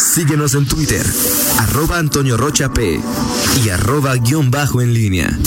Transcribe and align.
Síguenos 0.00 0.54
en 0.54 0.66
Twitter, 0.66 1.04
arroba 1.58 1.98
Antonio 1.98 2.36
Rocha 2.36 2.72
P 2.72 2.98
y 3.64 3.68
arroba 3.68 4.16
guion 4.16 4.50
bajo 4.50 4.80
en 4.80 4.94
línea. 4.94 5.38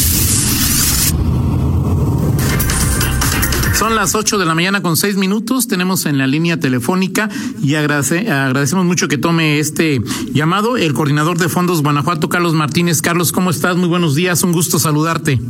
Son 3.74 3.96
las 3.96 4.14
8 4.14 4.38
de 4.38 4.46
la 4.46 4.54
mañana 4.54 4.82
con 4.82 4.96
6 4.96 5.18
minutos. 5.18 5.68
Tenemos 5.68 6.06
en 6.06 6.20
la 6.20 6.28
línea 6.28 6.60
telefónica 6.60 7.30
y 7.62 7.76
agradece, 7.76 8.32
agradecemos 8.32 8.86
mucho 8.86 9.08
que 9.08 9.18
tome 9.18 9.60
este 9.60 10.02
llamado 10.32 10.78
el 10.78 10.94
coordinador 10.94 11.40
de 11.40 11.50
fondos 11.50 11.82
Guanajuato, 11.82 12.30
Carlos 12.30 12.54
Martínez. 12.54 13.02
Carlos, 13.02 13.32
¿cómo 13.32 13.50
estás? 13.50 13.76
Muy 13.76 13.90
buenos 13.90 14.14
días. 14.14 14.44
Un 14.44 14.54
gusto 14.54 14.78
saludarte. 14.78 15.42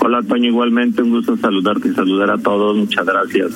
Hola, 0.00 0.22
Toño. 0.22 0.48
Igualmente, 0.48 1.00
un 1.00 1.10
gusto 1.10 1.36
saludarte 1.36 1.88
y 1.88 1.94
saludar 1.94 2.30
a 2.30 2.38
todos. 2.38 2.76
Muchas 2.76 3.06
gracias. 3.06 3.52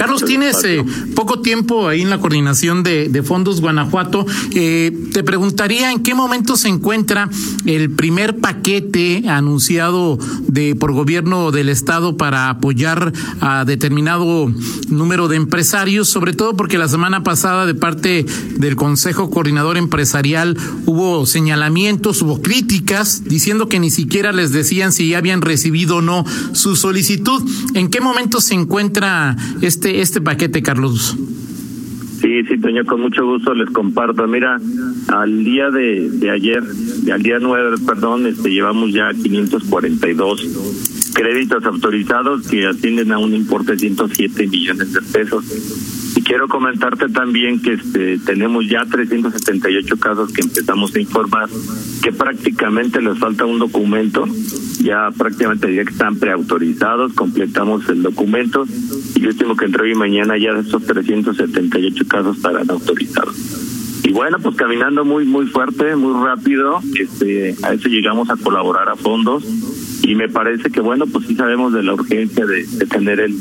Carlos, 0.00 0.24
tienes 0.24 0.64
eh, 0.64 0.82
poco 1.14 1.42
tiempo 1.42 1.86
ahí 1.86 2.00
en 2.00 2.08
la 2.08 2.16
coordinación 2.16 2.82
de, 2.82 3.10
de 3.10 3.22
Fondos 3.22 3.60
Guanajuato. 3.60 4.24
Eh, 4.54 4.98
te 5.12 5.22
preguntaría 5.22 5.92
en 5.92 6.02
qué 6.02 6.14
momento 6.14 6.56
se 6.56 6.68
encuentra 6.68 7.28
el 7.66 7.90
primer 7.90 8.38
paquete 8.38 9.24
anunciado 9.28 10.18
de 10.48 10.74
por 10.74 10.92
gobierno 10.92 11.50
del 11.50 11.68
estado 11.68 12.16
para 12.16 12.48
apoyar 12.48 13.12
a 13.42 13.66
determinado 13.66 14.50
número 14.88 15.28
de 15.28 15.36
empresarios, 15.36 16.08
sobre 16.08 16.32
todo 16.32 16.56
porque 16.56 16.78
la 16.78 16.88
semana 16.88 17.22
pasada 17.22 17.66
de 17.66 17.74
parte 17.74 18.24
del 18.56 18.76
Consejo 18.76 19.28
Coordinador 19.28 19.76
Empresarial 19.76 20.56
hubo 20.86 21.26
señalamientos, 21.26 22.22
hubo 22.22 22.40
críticas 22.40 23.24
diciendo 23.24 23.68
que 23.68 23.78
ni 23.78 23.90
siquiera 23.90 24.32
les 24.32 24.50
decían 24.50 24.94
si 24.94 25.10
ya 25.10 25.18
habían 25.18 25.42
recibido 25.42 25.96
o 25.96 26.00
no 26.00 26.24
su 26.54 26.74
solicitud. 26.74 27.42
¿En 27.74 27.90
qué 27.90 28.00
momento 28.00 28.40
se 28.40 28.54
encuentra 28.54 29.36
este 29.60 29.89
este, 29.90 30.02
este, 30.02 30.20
paquete, 30.20 30.62
Carlos? 30.62 31.16
Sí, 32.20 32.42
sí, 32.44 32.58
Toño, 32.58 32.84
con 32.84 33.00
mucho 33.00 33.24
gusto 33.24 33.54
les 33.54 33.70
comparto. 33.70 34.26
Mira, 34.26 34.58
al 35.08 35.44
día 35.44 35.70
de, 35.70 36.10
de 36.10 36.30
ayer, 36.30 36.62
al 37.12 37.22
día 37.22 37.38
9, 37.40 37.78
perdón, 37.86 38.26
este, 38.26 38.50
llevamos 38.50 38.92
ya 38.92 39.10
542 39.12 41.10
créditos 41.14 41.64
autorizados 41.64 42.46
que 42.48 42.66
atienden 42.66 43.12
a 43.12 43.18
un 43.18 43.34
importe 43.34 43.72
de 43.72 43.78
107 43.78 44.46
millones 44.46 44.92
de 44.92 45.00
pesos. 45.02 45.44
Y 46.16 46.22
quiero 46.22 46.48
comentarte 46.48 47.08
también 47.08 47.60
que 47.60 47.74
este, 47.74 48.18
tenemos 48.18 48.68
ya 48.68 48.84
378 48.84 49.96
casos 49.98 50.32
que 50.32 50.42
empezamos 50.42 50.94
a 50.94 51.00
informar, 51.00 51.48
que 52.02 52.12
prácticamente 52.12 53.00
les 53.00 53.18
falta 53.18 53.46
un 53.46 53.58
documento, 53.58 54.26
ya 54.82 55.10
prácticamente 55.16 55.74
ya 55.74 55.82
están 55.82 56.16
preautorizados, 56.16 57.12
completamos 57.14 57.88
el 57.88 58.02
documento 58.02 58.64
y 59.20 59.24
yo 59.24 59.36
tengo 59.36 59.54
que 59.54 59.66
entre 59.66 59.82
hoy 59.82 59.92
y 59.92 59.94
mañana 59.94 60.38
ya 60.38 60.54
de 60.54 60.60
estos 60.60 60.82
378 60.86 62.04
casos 62.08 62.38
estarán 62.38 62.70
autorizados. 62.70 63.36
Y 64.02 64.12
bueno, 64.12 64.38
pues 64.42 64.56
caminando 64.56 65.04
muy 65.04 65.26
muy 65.26 65.46
fuerte, 65.46 65.94
muy 65.94 66.24
rápido, 66.24 66.80
este, 66.98 67.54
a 67.62 67.74
eso 67.74 67.88
llegamos 67.88 68.30
a 68.30 68.36
colaborar 68.36 68.88
a 68.88 68.96
fondos 68.96 69.44
y 70.02 70.14
me 70.14 70.30
parece 70.30 70.70
que 70.70 70.80
bueno, 70.80 71.06
pues 71.06 71.26
sí 71.26 71.36
sabemos 71.36 71.74
de 71.74 71.82
la 71.82 71.92
urgencia 71.92 72.46
de, 72.46 72.64
de 72.64 72.86
tener 72.86 73.20
el, 73.20 73.36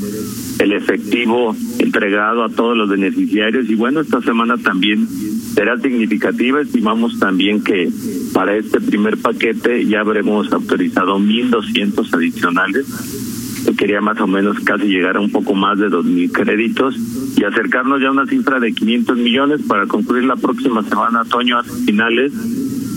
el 0.59 0.73
efectivo 0.73 1.55
entregado 1.79 2.43
a 2.43 2.49
todos 2.49 2.75
los 2.75 2.89
beneficiarios 2.89 3.69
y 3.69 3.75
bueno, 3.75 4.01
esta 4.01 4.21
semana 4.21 4.57
también 4.57 5.07
será 5.53 5.79
significativa. 5.79 6.61
Estimamos 6.61 7.19
también 7.19 7.63
que 7.63 7.89
para 8.33 8.55
este 8.57 8.81
primer 8.81 9.17
paquete 9.17 9.85
ya 9.85 10.01
habremos 10.01 10.51
autorizado 10.51 11.17
1.200 11.19 12.13
adicionales. 12.13 13.38
Quería 13.77 14.01
más 14.01 14.19
o 14.19 14.27
menos 14.27 14.59
casi 14.61 14.87
llegar 14.87 15.17
a 15.17 15.19
un 15.19 15.31
poco 15.31 15.53
más 15.53 15.79
de 15.79 15.87
2.000 15.87 16.31
créditos 16.31 16.95
y 17.37 17.43
acercarnos 17.43 18.01
ya 18.01 18.07
a 18.07 18.11
una 18.11 18.25
cifra 18.25 18.59
de 18.59 18.73
500 18.73 19.17
millones 19.17 19.61
para 19.67 19.85
concluir 19.87 20.25
la 20.25 20.35
próxima 20.35 20.83
semana, 20.83 21.21
otoño, 21.21 21.59
a 21.59 21.63
finales, 21.63 22.33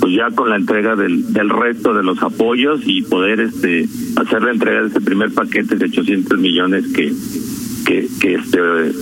pues 0.01 0.15
ya 0.15 0.31
con 0.35 0.51
la 0.51 0.57
entrega 0.57 0.97
del, 0.97 1.33
del 1.33 1.51
resto 1.51 1.95
de 1.95 2.03
los 2.03 2.23
apoyos 2.23 2.81
y 2.85 3.03
poder 3.03 3.41
este 3.41 3.89
hacer 4.17 4.43
la 4.43 4.53
entrega 4.53 4.81
de 4.81 4.89
este 4.89 5.01
primer 5.01 5.33
paquete 5.33 5.77
de 5.77 5.85
800 5.85 6.39
millones 6.39 6.87
que 6.93 7.13
que, 7.85 8.09
que 8.21 8.35
este, 8.35 8.59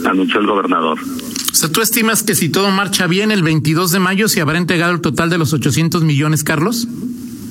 anunció 0.08 0.40
el 0.40 0.46
gobernador. 0.46 0.98
O 1.00 1.54
sea, 1.54 1.70
¿tú 1.70 1.80
estimas 1.80 2.22
que 2.22 2.34
si 2.34 2.48
todo 2.48 2.70
marcha 2.70 3.06
bien, 3.06 3.30
el 3.30 3.42
22 3.42 3.92
de 3.92 3.98
mayo 3.98 4.28
se 4.28 4.40
habrá 4.40 4.58
entregado 4.58 4.92
el 4.92 5.00
total 5.00 5.30
de 5.30 5.38
los 5.38 5.52
800 5.52 6.02
millones, 6.02 6.44
Carlos? 6.44 6.88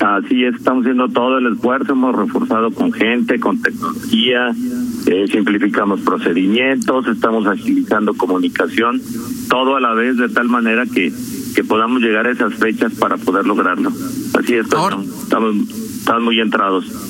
Así 0.00 0.44
es, 0.44 0.54
estamos 0.54 0.82
haciendo 0.82 1.08
todo 1.08 1.38
el 1.38 1.52
esfuerzo, 1.52 1.92
hemos 1.92 2.16
reforzado 2.16 2.70
con 2.70 2.90
gente, 2.90 3.38
con 3.38 3.60
tecnología, 3.60 4.50
eh, 5.06 5.26
simplificamos 5.30 6.00
procedimientos, 6.00 7.06
estamos 7.06 7.46
agilizando 7.46 8.14
comunicación, 8.14 9.00
todo 9.50 9.76
a 9.76 9.80
la 9.80 9.92
vez 9.92 10.16
de 10.16 10.30
tal 10.30 10.48
manera 10.48 10.86
que, 10.86 11.12
que 11.54 11.64
podamos 11.64 12.00
llegar 12.00 12.26
a 12.26 12.30
esas 12.30 12.54
fechas 12.54 12.94
para 12.94 13.18
poder 13.18 13.46
lograrlo. 13.46 13.90
Así 14.38 14.54
es, 14.54 14.64
estamos, 14.64 15.06
estamos 16.00 16.22
muy 16.22 16.40
entrados. 16.40 17.09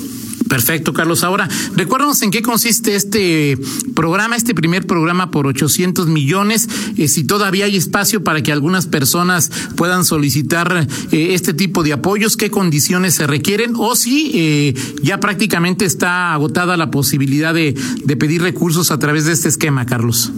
Perfecto, 0.51 0.91
Carlos. 0.91 1.23
Ahora, 1.23 1.47
recuérdanos 1.77 2.21
en 2.23 2.29
qué 2.29 2.41
consiste 2.41 2.93
este 2.93 3.57
programa, 3.95 4.35
este 4.35 4.53
primer 4.53 4.85
programa 4.85 5.31
por 5.31 5.47
800 5.47 6.07
millones, 6.07 6.67
eh, 6.97 7.07
si 7.07 7.25
todavía 7.25 7.63
hay 7.63 7.77
espacio 7.77 8.21
para 8.21 8.43
que 8.43 8.51
algunas 8.51 8.85
personas 8.85 9.49
puedan 9.77 10.03
solicitar 10.03 10.87
eh, 11.13 11.27
este 11.35 11.53
tipo 11.53 11.83
de 11.83 11.93
apoyos, 11.93 12.35
qué 12.35 12.51
condiciones 12.51 13.15
se 13.15 13.27
requieren 13.27 13.75
o 13.77 13.95
si 13.95 14.31
eh, 14.33 14.73
ya 15.01 15.21
prácticamente 15.21 15.85
está 15.85 16.33
agotada 16.33 16.75
la 16.75 16.91
posibilidad 16.91 17.53
de, 17.53 17.73
de 18.03 18.17
pedir 18.17 18.41
recursos 18.41 18.91
a 18.91 18.99
través 18.99 19.27
de 19.27 19.31
este 19.31 19.47
esquema, 19.47 19.85
Carlos. 19.85 20.33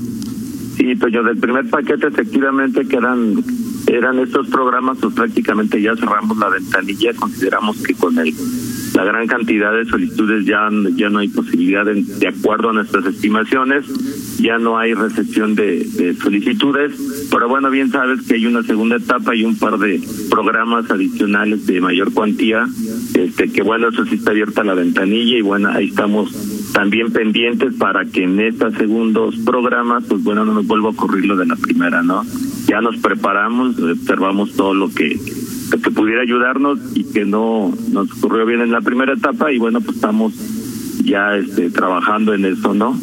Sí, 0.78 0.94
pues 0.94 1.12
yo 1.12 1.24
del 1.24 1.38
primer 1.38 1.68
paquete 1.72 2.06
efectivamente 2.06 2.86
que 2.86 2.98
eran 2.98 3.44
eran 3.88 4.20
estos 4.20 4.48
programas, 4.48 4.98
pues 5.02 5.14
prácticamente 5.14 5.82
ya 5.82 5.96
cerramos 5.96 6.38
la 6.38 6.50
ventanilla, 6.50 7.14
consideramos 7.14 7.82
que 7.82 7.94
con 7.94 8.18
el 8.20 8.34
la 8.94 9.04
gran 9.04 9.28
cantidad 9.28 9.74
de 9.74 9.86
solicitudes 9.86 10.46
ya, 10.46 10.70
ya 10.96 11.10
no 11.10 11.20
hay 11.20 11.28
posibilidad 11.28 11.86
de, 11.86 12.04
de 12.04 12.28
acuerdo 12.28 12.70
a 12.70 12.74
nuestras 12.74 13.06
estimaciones, 13.06 13.86
ya 14.40 14.58
no 14.58 14.78
hay 14.78 14.94
recepción 14.94 15.56
de, 15.56 15.84
de, 15.84 16.14
solicitudes, 16.16 16.94
pero 17.32 17.48
bueno, 17.48 17.70
bien 17.70 17.90
sabes 17.90 18.22
que 18.28 18.36
hay 18.36 18.46
una 18.46 18.64
segunda 18.64 18.98
etapa 18.98 19.36
y 19.36 19.44
un 19.44 19.58
par 19.58 19.78
de 19.80 20.02
programas 20.30 20.90
adicionales 20.92 21.66
de 21.66 21.82
mayor 21.82 22.14
cuantía, 22.14 22.68
este 23.16 23.52
que 23.52 23.64
bueno, 23.64 23.90
eso 23.90 24.06
sí 24.06 24.16
está 24.16 24.32
abierta 24.32 24.64
la 24.64 24.74
ventanilla 24.74 25.38
y 25.38 25.42
bueno, 25.42 25.70
ahí 25.70 25.88
estamos 25.88 26.72
también 26.74 27.12
pendientes 27.12 27.74
para 27.76 28.06
que 28.06 28.24
en 28.24 28.40
estos 28.40 28.74
segundos 28.76 29.36
programas, 29.46 30.04
pues 30.08 30.24
bueno, 30.24 30.46
no 30.46 30.54
nos 30.54 30.68
vuelva 30.68 30.90
a 30.90 30.92
ocurrir 30.92 31.26
lo 31.26 31.36
de 31.36 31.46
la 31.46 31.56
primera, 31.56 32.04
¿no? 32.04 32.24
Ya 32.68 32.82
nos 32.82 32.98
preparamos, 32.98 33.80
observamos 33.80 34.54
todo 34.54 34.74
lo 34.74 34.90
que 34.90 35.20
que 35.82 35.92
pudiera 35.92 36.22
ayudarnos 36.22 36.80
y 36.96 37.06
que 37.12 37.26
no 37.26 37.74
nos 37.92 38.12
ocurrió 38.18 38.46
bien 38.46 38.62
en 38.62 38.72
la 38.72 38.82
primera 38.82 39.14
etapa 39.14 39.52
y 39.52 39.58
bueno, 39.58 39.82
pues 39.82 39.96
estamos 39.98 40.34
ya 41.04 41.36
este, 41.36 41.70
trabajando 41.70 42.34
en 42.34 42.46
eso, 42.46 42.74
¿no? 42.74 42.98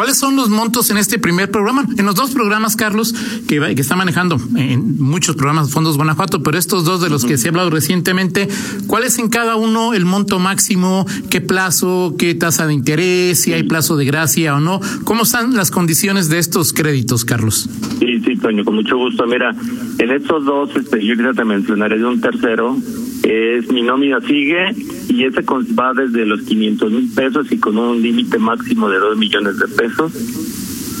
¿Cuáles 0.00 0.16
son 0.16 0.34
los 0.34 0.48
montos 0.48 0.90
en 0.90 0.96
este 0.96 1.18
primer 1.18 1.50
programa? 1.50 1.84
En 1.98 2.06
los 2.06 2.14
dos 2.14 2.30
programas, 2.30 2.74
Carlos, 2.74 3.14
que, 3.46 3.60
que 3.74 3.82
está 3.82 3.96
manejando 3.96 4.40
en 4.56 4.98
muchos 4.98 5.36
programas 5.36 5.70
Fondos 5.70 5.98
Guanajuato, 5.98 6.42
pero 6.42 6.56
estos 6.56 6.86
dos 6.86 7.02
de 7.02 7.10
los 7.10 7.26
que 7.26 7.36
se 7.36 7.48
ha 7.48 7.50
hablado 7.50 7.68
recientemente, 7.68 8.48
¿cuál 8.86 9.04
es 9.04 9.18
en 9.18 9.28
cada 9.28 9.56
uno 9.56 9.92
el 9.92 10.06
monto 10.06 10.38
máximo? 10.38 11.04
¿Qué 11.28 11.42
plazo? 11.42 12.14
¿Qué 12.18 12.34
tasa 12.34 12.66
de 12.66 12.72
interés? 12.72 13.42
¿Si 13.42 13.52
hay 13.52 13.64
plazo 13.64 13.98
de 13.98 14.06
gracia 14.06 14.56
o 14.56 14.60
no? 14.60 14.80
¿Cómo 15.04 15.24
están 15.24 15.54
las 15.54 15.70
condiciones 15.70 16.30
de 16.30 16.38
estos 16.38 16.72
créditos, 16.72 17.26
Carlos? 17.26 17.68
Sí, 17.98 18.20
sí, 18.24 18.36
Toño, 18.36 18.64
con 18.64 18.76
mucho 18.76 18.96
gusto. 18.96 19.26
Mira, 19.26 19.54
en 19.98 20.10
estos 20.12 20.46
dos, 20.46 20.70
este, 20.76 21.04
yo 21.04 21.12
quisiera 21.12 21.34
te 21.34 21.44
mencionaré 21.44 21.98
de 21.98 22.06
un 22.06 22.22
tercero, 22.22 22.74
es 23.22 23.70
mi 23.70 23.82
nómina 23.82 24.20
sigue 24.20 24.74
y 25.08 25.24
ese 25.24 25.42
va 25.42 25.92
desde 25.92 26.24
los 26.24 26.42
500 26.42 26.92
mil 26.92 27.10
pesos 27.14 27.52
y 27.52 27.58
con 27.58 27.76
un 27.76 28.00
límite 28.00 28.38
máximo 28.38 28.88
de 28.88 28.98
2 28.98 29.18
millones 29.18 29.58
de 29.58 29.68
pesos. 29.68 30.12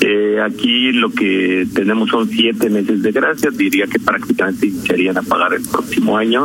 Eh, 0.02 0.40
aquí 0.42 0.92
lo 0.92 1.10
que 1.10 1.66
tenemos 1.74 2.08
son 2.08 2.26
siete 2.28 2.70
meses 2.70 3.02
de 3.02 3.12
gracia, 3.12 3.50
diría 3.50 3.86
que 3.86 3.98
prácticamente 3.98 4.66
iniciarían 4.66 5.18
a 5.18 5.22
pagar 5.22 5.52
el 5.52 5.62
próximo 5.62 6.16
año 6.16 6.44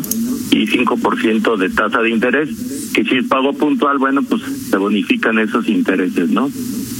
y 0.51 0.67
5% 0.67 1.57
de 1.57 1.69
tasa 1.69 2.01
de 2.01 2.09
interés, 2.09 2.49
que 2.93 3.05
si 3.05 3.15
es 3.17 3.25
pago 3.27 3.53
puntual, 3.53 3.97
bueno, 3.97 4.23
pues 4.23 4.41
se 4.41 4.77
bonifican 4.77 5.39
esos 5.39 5.69
intereses, 5.69 6.29
¿no? 6.29 6.49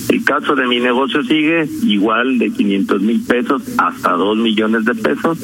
El 0.09 0.23
caso 0.23 0.55
de 0.55 0.67
mi 0.67 0.79
negocio 0.79 1.23
sigue 1.23 1.67
igual 1.83 2.37
de 2.37 2.49
500 2.51 3.01
mil 3.01 3.21
pesos 3.21 3.63
hasta 3.77 4.11
2 4.13 4.37
millones 4.37 4.85
de 4.85 4.95
pesos 4.95 5.37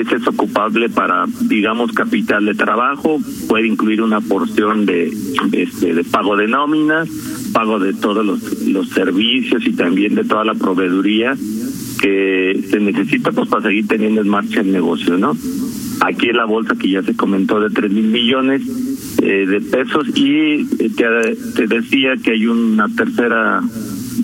ese 0.00 0.16
es 0.16 0.26
ocupable 0.26 0.88
para, 0.88 1.26
digamos, 1.42 1.92
capital 1.92 2.44
de 2.46 2.54
trabajo, 2.54 3.20
puede 3.48 3.68
incluir 3.68 4.02
una 4.02 4.20
porción 4.20 4.86
de, 4.86 5.12
este, 5.52 5.94
de 5.94 6.04
pago 6.04 6.36
de 6.36 6.48
nómina, 6.48 7.04
pago 7.52 7.78
de 7.78 7.94
todos 7.94 8.26
los, 8.26 8.66
los 8.66 8.88
servicios 8.88 9.64
y 9.64 9.72
también 9.72 10.16
de 10.16 10.24
toda 10.24 10.44
la 10.44 10.54
proveeduría 10.54 11.36
que 12.00 12.60
se 12.68 12.80
necesita 12.80 13.30
pues 13.30 13.48
para 13.48 13.62
seguir 13.62 13.86
teniendo 13.86 14.20
en 14.20 14.28
marcha 14.28 14.60
el 14.60 14.72
negocio, 14.72 15.16
¿no? 15.16 15.36
Aquí 16.00 16.28
en 16.28 16.38
la 16.38 16.44
bolsa 16.44 16.74
que 16.74 16.90
ya 16.90 17.02
se 17.02 17.14
comentó 17.14 17.60
de 17.60 17.70
tres 17.70 17.90
mil 17.92 18.06
millones 18.06 18.62
eh, 19.22 19.46
de 19.46 19.60
pesos 19.60 20.08
y 20.14 20.64
te, 20.90 21.04
te 21.54 21.66
decía 21.68 22.16
que 22.22 22.32
hay 22.32 22.46
una 22.46 22.88
tercera, 22.88 23.62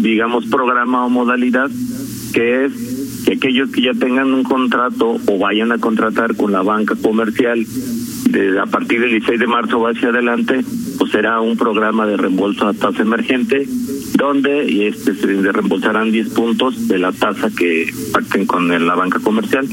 digamos, 0.00 0.46
programa 0.46 1.06
o 1.06 1.10
modalidad 1.10 1.70
que 2.32 2.64
es 2.66 2.89
que 3.24 3.34
aquellos 3.34 3.70
que 3.70 3.82
ya 3.82 3.92
tengan 3.92 4.32
un 4.32 4.42
contrato 4.42 5.16
o 5.26 5.38
vayan 5.38 5.72
a 5.72 5.78
contratar 5.78 6.36
con 6.36 6.52
la 6.52 6.62
banca 6.62 6.94
comercial 6.96 7.64
de, 8.30 8.58
a 8.58 8.66
partir 8.66 9.00
del 9.00 9.10
16 9.10 9.40
de 9.40 9.46
marzo 9.46 9.86
hacia 9.86 10.08
adelante, 10.08 10.64
pues 10.98 11.10
será 11.10 11.40
un 11.40 11.56
programa 11.56 12.06
de 12.06 12.16
reembolso 12.16 12.66
a 12.66 12.74
tasa 12.74 13.02
emergente 13.02 13.66
donde 14.14 14.86
este, 14.88 15.14
se 15.14 15.26
reembolsarán 15.26 16.12
10 16.12 16.28
puntos 16.30 16.88
de 16.88 16.98
la 16.98 17.12
tasa 17.12 17.50
que 17.50 17.90
pacten 18.12 18.46
con 18.46 18.68
la 18.68 18.94
banca 18.94 19.18
comercial. 19.18 19.66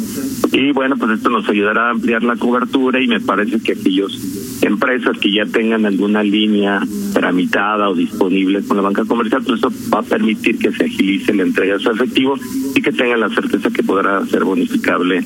Y 0.54 0.72
bueno, 0.72 0.96
pues 0.98 1.12
esto 1.12 1.30
nos 1.30 1.48
ayudará 1.50 1.88
a 1.88 1.92
ampliar 1.92 2.24
la 2.24 2.36
cobertura 2.38 3.02
y 3.02 3.08
me 3.08 3.20
parece 3.20 3.60
que 3.60 3.74
aquellos 3.74 4.47
empresas 4.62 5.18
que 5.18 5.32
ya 5.32 5.46
tengan 5.46 5.86
alguna 5.86 6.24
línea 6.24 6.82
tramitada 7.14 7.90
o 7.90 7.96
disponible 7.96 8.62
con 8.64 8.78
la 8.78 8.84
banca 8.84 9.06
comercial, 9.06 9.44
pues 9.46 9.60
eso 9.60 9.72
va 9.94 10.00
a 10.00 10.04
permitir 10.04 10.58
que 10.58 10.72
se 10.72 10.86
agilice 10.86 11.34
la 11.34 11.44
entrega 11.44 11.74
de 11.74 11.80
su 11.80 11.92
efectivo 11.92 12.36
y 12.76 12.82
que 12.82 12.92
tengan 12.92 13.20
la 13.20 13.30
certeza 13.30 13.70
que 13.70 13.84
podrá 13.84 14.26
ser 14.26 14.44
bonificable 14.44 15.24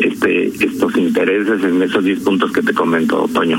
este 0.00 0.46
estos 0.64 0.96
intereses 0.96 1.62
en 1.62 1.82
esos 1.82 2.04
10 2.04 2.20
puntos 2.20 2.52
que 2.52 2.62
te 2.62 2.72
comento, 2.72 3.28
Toño. 3.32 3.58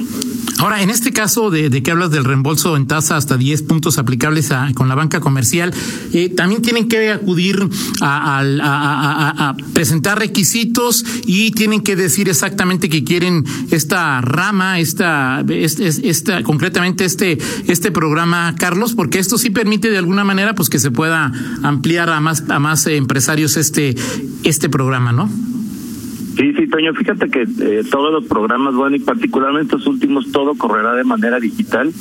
Ahora, 0.61 0.83
en 0.83 0.91
este 0.91 1.11
caso 1.11 1.49
de, 1.49 1.71
de, 1.71 1.81
que 1.81 1.89
hablas 1.89 2.11
del 2.11 2.23
reembolso 2.23 2.77
en 2.77 2.85
tasa 2.85 3.17
hasta 3.17 3.35
10 3.35 3.63
puntos 3.63 3.97
aplicables 3.97 4.51
a, 4.51 4.71
con 4.75 4.87
la 4.87 4.93
banca 4.93 5.19
comercial, 5.19 5.73
eh, 6.13 6.29
también 6.29 6.61
tienen 6.61 6.87
que 6.87 7.09
acudir 7.09 7.67
a, 7.99 8.41
a, 8.43 9.55
presentar 9.73 10.19
requisitos 10.19 11.03
y 11.25 11.49
tienen 11.49 11.81
que 11.81 11.95
decir 11.95 12.29
exactamente 12.29 12.89
que 12.89 13.03
quieren 13.03 13.43
esta 13.71 14.21
rama, 14.21 14.79
esta, 14.79 15.43
esta, 15.49 15.83
esta, 15.83 16.43
concretamente 16.43 17.05
este, 17.05 17.39
este 17.67 17.91
programa, 17.91 18.53
Carlos, 18.55 18.93
porque 18.93 19.17
esto 19.17 19.39
sí 19.39 19.49
permite 19.49 19.89
de 19.89 19.97
alguna 19.97 20.23
manera 20.23 20.53
pues 20.53 20.69
que 20.69 20.77
se 20.77 20.91
pueda 20.91 21.31
ampliar 21.63 22.07
a 22.11 22.19
más, 22.19 22.43
a 22.49 22.59
más 22.59 22.85
empresarios 22.85 23.57
este, 23.57 23.95
este 24.43 24.69
programa, 24.69 25.11
¿no? 25.11 25.27
Sí, 26.41 26.53
sí, 26.53 26.65
Toño, 26.65 26.95
fíjate 26.95 27.29
que 27.29 27.43
eh, 27.43 27.83
todos 27.91 28.11
los 28.11 28.25
programas, 28.25 28.73
bueno, 28.73 28.95
y 28.95 28.99
particularmente 28.99 29.75
estos 29.75 29.85
últimos, 29.85 30.31
todo 30.31 30.55
correrá 30.55 30.95
de 30.95 31.03
manera 31.03 31.39
digital. 31.39 31.93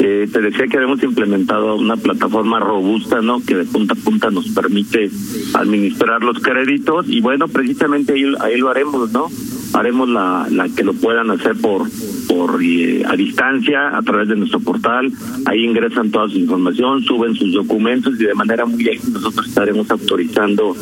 Eh, 0.00 0.28
te 0.32 0.40
decía 0.40 0.66
que 0.66 0.78
habíamos 0.78 1.00
implementado 1.04 1.76
una 1.76 1.96
plataforma 1.96 2.58
robusta, 2.58 3.22
¿no? 3.22 3.40
Que 3.46 3.54
de 3.54 3.64
punta 3.66 3.94
a 3.94 3.96
punta 3.96 4.32
nos 4.32 4.48
permite 4.48 5.12
administrar 5.54 6.24
los 6.24 6.40
créditos 6.40 7.08
y 7.08 7.20
bueno, 7.20 7.46
precisamente 7.46 8.14
ahí, 8.14 8.24
ahí 8.40 8.56
lo 8.56 8.68
haremos, 8.68 9.12
¿no? 9.12 9.28
Haremos 9.74 10.08
la, 10.08 10.48
la 10.50 10.68
que 10.70 10.82
lo 10.82 10.94
puedan 10.94 11.30
hacer 11.30 11.54
por 11.60 11.88
por 12.26 12.60
eh, 12.62 13.04
a 13.06 13.14
distancia 13.14 13.96
a 13.96 14.02
través 14.02 14.28
de 14.28 14.34
nuestro 14.34 14.58
portal. 14.58 15.12
Ahí 15.46 15.64
ingresan 15.64 16.10
toda 16.10 16.28
su 16.28 16.38
información, 16.38 17.02
suben 17.04 17.36
sus 17.36 17.52
documentos 17.52 18.14
y 18.20 18.24
de 18.24 18.34
manera 18.34 18.66
muy 18.66 18.88
ágil 18.88 19.12
nosotros 19.12 19.46
estaremos 19.46 19.88
autorizando 19.88 20.74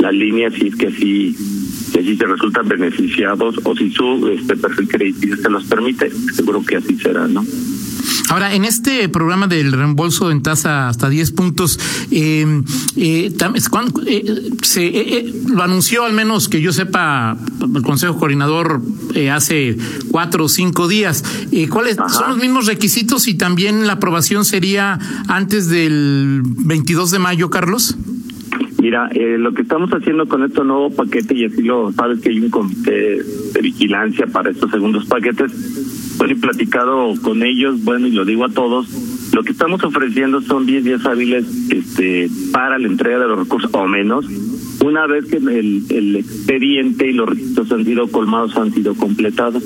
la 0.00 0.12
línea 0.12 0.50
si 0.50 0.68
es 0.68 0.76
que 0.76 0.88
así 0.88 1.36
que 1.92 2.02
si 2.02 2.16
se 2.16 2.26
resultan 2.26 2.68
beneficiados 2.68 3.56
o 3.64 3.76
si 3.76 3.90
su 3.90 4.28
este 4.28 4.56
perfil 4.56 4.88
crediticio 4.88 5.36
se 5.36 5.50
los 5.50 5.64
permite, 5.64 6.10
seguro 6.34 6.62
que 6.64 6.76
así 6.76 6.96
será, 6.96 7.26
¿no? 7.26 7.44
Ahora, 8.30 8.54
en 8.54 8.64
este 8.64 9.08
programa 9.08 9.48
del 9.48 9.72
reembolso 9.72 10.30
en 10.30 10.40
tasa 10.40 10.88
hasta 10.88 11.08
10 11.08 11.32
puntos, 11.32 11.80
eh, 12.12 12.62
eh, 12.96 13.32
eh, 14.06 14.50
se 14.62 14.86
eh, 14.86 15.34
lo 15.48 15.62
anunció, 15.64 16.04
al 16.04 16.12
menos 16.12 16.48
que 16.48 16.60
yo 16.60 16.72
sepa, 16.72 17.36
el 17.74 17.82
Consejo 17.82 18.16
Coordinador 18.18 18.80
hace 19.32 19.76
cuatro 20.12 20.44
o 20.44 20.48
cinco 20.48 20.86
días. 20.86 21.24
¿Cuáles 21.70 21.96
son 21.96 22.28
los 22.28 22.38
mismos 22.38 22.66
requisitos 22.66 23.26
y 23.26 23.34
también 23.34 23.88
la 23.88 23.94
aprobación 23.94 24.44
sería 24.44 24.98
antes 25.26 25.68
del 25.68 26.42
22 26.44 27.10
de 27.10 27.18
mayo, 27.18 27.50
Carlos? 27.50 27.96
Mira, 28.80 29.10
eh, 29.12 29.36
lo 29.38 29.52
que 29.52 29.60
estamos 29.60 29.90
haciendo 29.90 30.26
con 30.26 30.42
este 30.42 30.64
nuevo 30.64 30.90
paquete, 30.90 31.34
y 31.34 31.44
así 31.44 31.62
lo 31.62 31.92
sabes 31.92 32.20
que 32.20 32.30
hay 32.30 32.40
un 32.40 32.48
comité 32.48 33.22
de 33.52 33.60
vigilancia 33.60 34.26
para 34.26 34.50
estos 34.50 34.70
segundos 34.70 35.04
paquetes, 35.04 36.16
bueno, 36.16 36.32
he 36.32 36.36
platicado 36.36 37.12
con 37.20 37.42
ellos, 37.42 37.84
bueno, 37.84 38.06
y 38.06 38.12
lo 38.12 38.24
digo 38.24 38.46
a 38.46 38.48
todos, 38.48 38.88
lo 39.34 39.42
que 39.42 39.52
estamos 39.52 39.84
ofreciendo 39.84 40.40
son 40.40 40.64
10 40.64 40.84
días 40.84 41.04
hábiles 41.04 41.44
este, 41.70 42.30
para 42.52 42.78
la 42.78 42.86
entrega 42.86 43.18
de 43.18 43.28
los 43.28 43.40
recursos, 43.40 43.70
o 43.74 43.86
menos, 43.86 44.24
una 44.82 45.06
vez 45.06 45.26
que 45.26 45.36
el, 45.36 45.84
el 45.90 46.16
expediente 46.16 47.06
y 47.06 47.12
los 47.12 47.28
requisitos 47.28 47.70
han 47.72 47.84
sido 47.84 48.08
colmados, 48.08 48.56
han 48.56 48.72
sido 48.72 48.94
completados. 48.94 49.62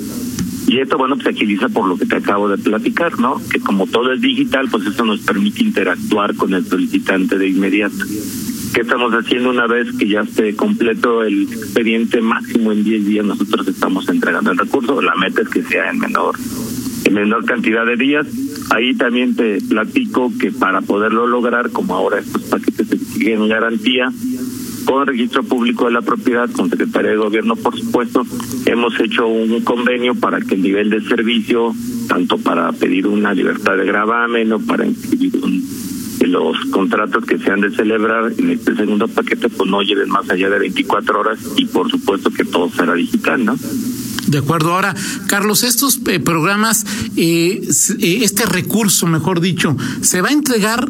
Y 0.67 0.79
esto, 0.79 0.97
bueno, 0.97 1.15
pues 1.15 1.27
agiliza 1.27 1.69
por 1.69 1.87
lo 1.87 1.95
que 1.95 2.05
te 2.05 2.17
acabo 2.17 2.49
de 2.49 2.57
platicar, 2.57 3.17
¿no? 3.19 3.39
Que 3.49 3.59
como 3.59 3.87
todo 3.87 4.11
es 4.11 4.19
digital, 4.19 4.67
pues 4.69 4.85
eso 4.87 5.05
nos 5.05 5.21
permite 5.21 5.63
interactuar 5.63 6.35
con 6.35 6.53
el 6.53 6.65
solicitante 6.65 7.37
de 7.37 7.47
inmediato. 7.47 7.95
¿Qué 8.75 8.81
estamos 8.81 9.13
haciendo 9.13 9.51
una 9.51 9.67
vez 9.67 9.87
que 9.97 10.05
ya 10.05 10.19
esté 10.19 10.53
completo 10.53 11.23
el 11.23 11.43
expediente 11.43 12.19
máximo 12.19 12.73
en 12.73 12.83
10 12.83 13.05
días? 13.05 13.25
Nosotros 13.25 13.65
estamos 13.69 14.09
entregando 14.09 14.51
el 14.51 14.57
recurso. 14.57 15.01
La 15.01 15.15
meta 15.15 15.43
es 15.43 15.47
que 15.47 15.63
sea 15.63 15.89
en 15.91 15.99
menor, 15.99 16.35
en 17.05 17.13
menor 17.13 17.45
cantidad 17.45 17.85
de 17.85 17.95
días. 17.95 18.27
Ahí 18.71 18.93
también 18.93 19.33
te 19.33 19.61
platico 19.61 20.29
que 20.37 20.51
para 20.51 20.81
poderlo 20.81 21.25
lograr, 21.25 21.71
como 21.71 21.95
ahora 21.95 22.19
estos 22.19 22.41
paquetes 22.41 22.91
exigen 22.91 23.47
garantía, 23.47 24.11
con 24.83 25.07
registro 25.07 25.43
público 25.43 25.85
de 25.85 25.91
la 25.91 26.01
propiedad, 26.01 26.49
con 26.51 26.69
Secretaría 26.69 27.11
de 27.11 27.17
Gobierno, 27.17 27.55
por 27.55 27.79
supuesto, 27.79 28.25
hemos 28.65 28.99
hecho 28.99 29.25
un 29.25 29.61
convenio 29.61 30.15
para 30.15 30.41
que 30.41 30.55
el 30.55 30.61
nivel 30.61 30.89
de 30.89 30.99
servicio, 30.99 31.73
tanto 32.09 32.37
para 32.39 32.73
pedir 32.73 33.07
una 33.07 33.33
libertad 33.33 33.77
de 33.77 33.85
gravamen 33.85 34.51
o 34.51 34.59
para 34.59 34.85
inscribir 34.85 35.33
un 35.41 35.84
los 36.35 36.57
contratos 36.65 37.23
que 37.25 37.37
se 37.37 37.49
han 37.49 37.61
de 37.61 37.71
celebrar 37.71 38.33
en 38.37 38.49
este 38.51 38.75
segundo 38.75 39.07
paquete 39.07 39.47
pues 39.47 39.69
no 39.69 39.81
lleven 39.81 40.09
más 40.09 40.29
allá 40.29 40.49
de 40.49 40.59
24 40.59 41.19
horas 41.19 41.39
y 41.55 41.65
por 41.65 41.89
supuesto 41.89 42.29
que 42.29 42.43
todo 42.43 42.69
será 42.69 42.93
digital, 42.93 43.45
¿no? 43.45 43.55
De 44.27 44.39
acuerdo. 44.39 44.73
Ahora, 44.73 44.93
Carlos, 45.27 45.63
estos 45.63 46.01
eh, 46.07 46.19
programas, 46.19 46.85
eh, 47.15 47.61
eh, 47.99 48.19
este 48.23 48.45
recurso, 48.45 49.07
mejor 49.07 49.39
dicho, 49.39 49.77
¿se 50.01 50.21
va 50.21 50.29
a 50.29 50.33
entregar 50.33 50.85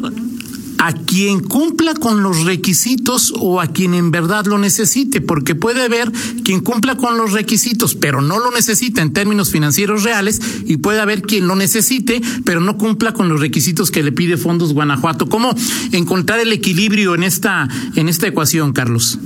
a 0.86 0.92
quien 0.92 1.40
cumpla 1.40 1.94
con 1.94 2.22
los 2.22 2.44
requisitos 2.44 3.34
o 3.36 3.60
a 3.60 3.66
quien 3.66 3.92
en 3.92 4.12
verdad 4.12 4.46
lo 4.46 4.56
necesite, 4.56 5.20
porque 5.20 5.56
puede 5.56 5.82
haber 5.82 6.12
quien 6.44 6.60
cumpla 6.60 6.96
con 6.96 7.18
los 7.18 7.32
requisitos, 7.32 7.96
pero 7.96 8.20
no 8.20 8.38
lo 8.38 8.52
necesita 8.52 9.02
en 9.02 9.12
términos 9.12 9.50
financieros 9.50 10.04
reales, 10.04 10.62
y 10.64 10.76
puede 10.76 11.00
haber 11.00 11.22
quien 11.22 11.48
lo 11.48 11.56
necesite, 11.56 12.20
pero 12.44 12.60
no 12.60 12.76
cumpla 12.78 13.12
con 13.12 13.28
los 13.28 13.40
requisitos 13.40 13.90
que 13.90 14.04
le 14.04 14.12
pide 14.12 14.36
Fondos 14.36 14.74
Guanajuato. 14.74 15.26
¿Cómo 15.26 15.52
encontrar 15.90 16.38
el 16.38 16.52
equilibrio 16.52 17.16
en 17.16 17.24
esta, 17.24 17.68
en 17.96 18.08
esta 18.08 18.28
ecuación, 18.28 18.72
Carlos? 18.72 19.18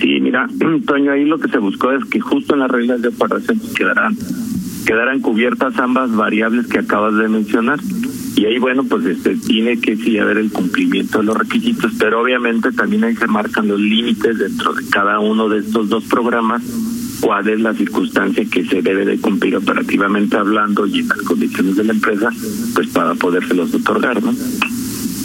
Sí, 0.00 0.20
mira, 0.20 0.48
Toño, 0.86 1.12
ahí 1.12 1.24
lo 1.24 1.38
que 1.38 1.48
se 1.48 1.58
buscó 1.58 1.92
es 1.92 2.04
que 2.04 2.20
justo 2.20 2.52
en 2.52 2.60
las 2.60 2.70
reglas 2.70 3.00
de 3.00 3.08
operación 3.08 3.58
quedarán, 3.74 4.18
quedarán 4.84 5.20
cubiertas 5.20 5.78
ambas 5.78 6.14
variables 6.14 6.66
que 6.66 6.78
acabas 6.78 7.16
de 7.16 7.26
mencionar 7.28 7.80
y 8.40 8.46
ahí 8.46 8.58
bueno 8.58 8.84
pues 8.84 9.04
este 9.04 9.36
tiene 9.36 9.78
que 9.78 9.96
sí 9.96 10.16
haber 10.16 10.38
el 10.38 10.50
cumplimiento 10.50 11.18
de 11.18 11.24
los 11.24 11.36
requisitos 11.36 11.92
pero 11.98 12.22
obviamente 12.22 12.72
también 12.72 13.04
ahí 13.04 13.14
se 13.14 13.26
marcan 13.26 13.68
los 13.68 13.78
límites 13.78 14.38
dentro 14.38 14.72
de 14.72 14.88
cada 14.88 15.18
uno 15.18 15.50
de 15.50 15.58
estos 15.58 15.90
dos 15.90 16.04
programas 16.04 16.62
cuál 17.20 17.46
es 17.50 17.60
la 17.60 17.74
circunstancia 17.74 18.42
que 18.50 18.64
se 18.64 18.80
debe 18.80 19.04
de 19.04 19.20
cumplir 19.20 19.56
operativamente 19.56 20.38
hablando 20.38 20.86
y 20.86 21.00
en 21.00 21.08
las 21.08 21.18
condiciones 21.18 21.76
de 21.76 21.84
la 21.84 21.92
empresa 21.92 22.30
pues 22.74 22.88
para 22.88 23.14
podérselos 23.14 23.74
otorgar 23.74 24.22
no 24.22 24.32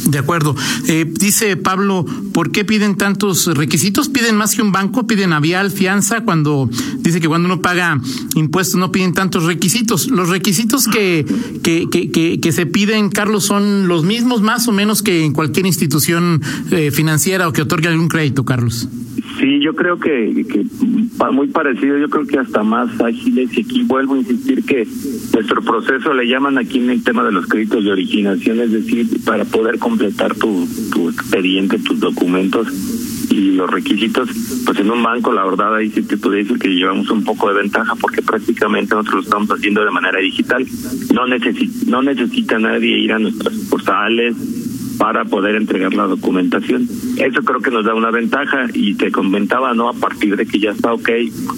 de 0.06 0.20
acuerdo. 0.20 0.56
Eh, 0.88 1.06
dice 1.08 1.58
Pablo, 1.58 2.06
¿por 2.34 2.52
qué 2.52 2.64
piden 2.64 2.96
tantos 2.96 3.48
requisitos? 3.48 4.10
¿Piden 4.10 4.38
más 4.38 4.56
que 4.56 4.62
un 4.62 4.72
banco? 4.72 5.08
¿Piden 5.08 5.34
avial, 5.34 5.72
fianza? 5.72 6.22
Cuando 6.22 6.70
dice 7.00 7.20
que 7.20 7.28
cuando 7.28 7.48
uno 7.48 7.62
paga 7.62 8.00
impuestos 8.36 8.80
no 8.80 8.92
piden 8.92 9.14
tantos 9.14 9.44
requisitos. 9.44 10.08
¿Los 10.08 10.30
requisitos 10.30 10.88
que, 10.88 11.26
que, 11.64 11.88
que, 11.90 12.40
que, 12.40 12.52
se 12.52 12.66
piden, 12.66 13.10
Carlos, 13.10 13.46
son 13.46 13.88
los 13.88 14.04
mismos 14.04 14.42
más 14.42 14.68
o 14.68 14.72
menos 14.72 15.02
que 15.02 15.26
en 15.26 15.34
cualquier 15.34 15.66
institución 15.66 16.42
eh, 16.72 16.92
financiera 16.92 17.48
o 17.48 17.54
que 17.54 17.64
otorgue 17.64 17.88
algún 17.88 18.08
crédito, 18.08 18.46
Carlos? 18.46 18.88
Sí, 19.40 19.60
yo 19.60 19.76
creo 19.76 20.00
que, 20.00 20.46
que 20.50 20.66
muy 21.32 21.48
parecido, 21.48 21.98
yo 21.98 22.10
creo 22.10 22.26
que 22.26 22.40
hasta 22.40 22.64
más 22.64 22.90
ágiles. 23.02 23.58
Y 23.58 23.62
aquí 23.62 23.84
vuelvo 23.84 24.16
a 24.16 24.20
insistir 24.20 24.64
que 24.64 24.88
nuestro 25.34 25.62
proceso 25.62 26.14
le 26.14 26.28
llaman 26.28 26.58
aquí 26.58 26.80
en 26.80 26.90
el 26.90 27.04
tema 27.04 27.24
de 27.24 27.32
los 27.32 27.46
créditos 27.48 27.84
de 27.84 27.92
originación, 27.92 28.62
es 28.62 28.72
decir, 28.72 29.08
para 29.26 29.44
poder 29.46 29.80
completar 29.80 30.36
tu, 30.36 30.68
tu 30.94 31.10
expediente, 31.10 31.80
tus 31.80 32.00
documentos 32.00 32.68
y 33.30 33.52
los 33.52 33.70
requisitos, 33.70 34.30
pues 34.66 34.80
en 34.80 34.90
un 34.90 35.04
banco, 35.04 35.34
la 35.34 35.44
verdad, 35.44 35.76
ahí 35.76 35.90
sí 35.90 36.04
te 36.04 36.18
puedo 36.18 36.36
decir 36.36 36.58
que 36.58 36.70
llevamos 36.70 37.10
un 37.10 37.24
poco 37.24 37.50
de 37.50 37.62
ventaja 37.62 37.96
porque 37.96 38.22
prácticamente 38.22 38.96
nosotros 38.96 39.16
lo 39.16 39.22
estamos 39.22 39.50
haciendo 39.52 39.84
de 39.84 39.92
manera 39.92 40.20
digital. 40.20 40.66
No, 41.14 41.28
necesita, 41.28 41.92
no 41.92 42.02
necesita 42.02 42.60
nadie 42.60 42.98
ir 43.00 43.12
a 43.12 43.20
nuestras 43.20 43.54
portales 43.70 44.36
para 44.98 45.26
poder 45.26 45.56
entregar 45.56 45.94
la 45.94 46.08
documentación. 46.08 46.88
Eso 47.18 47.42
creo 47.44 47.60
que 47.60 47.72
nos 47.72 47.86
da 47.86 47.94
una 47.94 48.12
ventaja 48.12 48.68
y 48.74 48.96
te 48.96 49.12
comentaba, 49.12 49.74
¿no? 49.74 49.90
A 49.90 49.94
partir 49.94 50.36
de 50.36 50.46
que 50.46 50.60
ya 50.60 50.72
está 50.72 50.94
ok, 50.94 51.10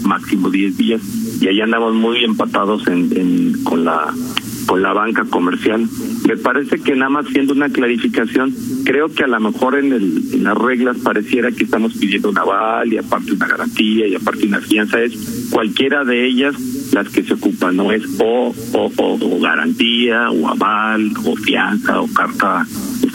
máximo 0.03 0.49
10 0.49 0.77
días 0.77 1.01
y 1.41 1.47
ahí 1.47 1.61
andamos 1.61 1.93
muy 1.93 2.23
empatados 2.23 2.87
en, 2.87 3.63
con 3.63 3.85
la 3.85 4.13
con 4.65 4.81
la 4.81 4.91
banca 4.91 5.23
comercial. 5.23 5.87
Me 6.27 6.35
parece 6.35 6.79
que 6.79 6.93
nada 6.93 7.09
más 7.09 7.27
siendo 7.27 7.53
una 7.53 7.69
clarificación, 7.69 8.53
creo 8.83 9.07
que 9.07 9.23
a 9.23 9.27
lo 9.27 9.39
mejor 9.39 9.79
en, 9.79 9.93
el, 9.93 10.21
en 10.33 10.43
las 10.43 10.57
reglas 10.57 10.97
pareciera 10.97 11.51
que 11.51 11.63
estamos 11.63 11.93
pidiendo 11.93 12.29
un 12.29 12.37
aval 12.37 12.91
y 12.91 12.97
aparte 12.97 13.31
una 13.31 13.47
garantía 13.47 14.07
y 14.07 14.15
aparte 14.15 14.45
una 14.45 14.59
fianza, 14.59 15.01
es 15.01 15.47
cualquiera 15.51 16.03
de 16.03 16.27
ellas 16.27 16.55
las 16.91 17.07
que 17.07 17.23
se 17.23 17.35
ocupan, 17.35 17.77
no 17.77 17.93
es 17.93 18.03
o, 18.19 18.53
o, 18.73 18.91
o, 18.97 19.39
garantía 19.39 20.29
o 20.31 20.49
aval 20.49 21.13
o 21.25 21.35
fianza 21.37 22.01
o 22.01 22.07
carta 22.13 22.65